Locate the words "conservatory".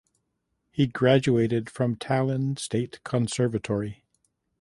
3.03-4.03